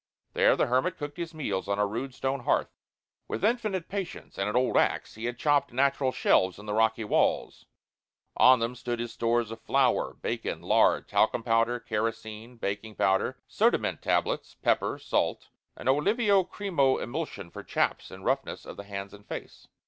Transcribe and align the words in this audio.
There 0.33 0.55
the 0.55 0.65
hermit 0.65 0.97
cooked 0.97 1.17
his 1.17 1.31
meals 1.31 1.67
on 1.67 1.77
a 1.77 1.85
rude 1.85 2.15
stone 2.15 2.39
hearth. 2.39 2.71
With 3.27 3.45
infinite 3.45 3.87
patience 3.87 4.39
and 4.39 4.49
an 4.49 4.55
old 4.55 4.75
axe 4.75 5.13
he 5.13 5.25
had 5.25 5.37
chopped 5.37 5.71
natural 5.71 6.11
shelves 6.11 6.57
in 6.57 6.65
the 6.65 6.73
rocky 6.73 7.03
walls. 7.03 7.67
On 8.35 8.57
them 8.57 8.73
stood 8.73 8.99
his 8.99 9.13
stores 9.13 9.51
of 9.51 9.61
flour, 9.61 10.15
bacon, 10.15 10.63
lard, 10.63 11.07
talcum 11.07 11.43
powder, 11.43 11.79
kerosene, 11.79 12.57
baking 12.57 12.95
powder, 12.95 13.37
soda 13.47 13.77
mint 13.77 14.01
tablets, 14.01 14.55
pepper, 14.55 14.97
salt, 14.97 15.49
and 15.77 15.87
Olivo 15.87 16.43
Cremo 16.45 16.99
Emulsion 16.99 17.51
for 17.51 17.61
chaps 17.63 18.09
and 18.09 18.25
roughness 18.25 18.65
of 18.65 18.77
the 18.77 18.83
hands 18.85 19.13
and 19.13 19.27
face. 19.27 19.67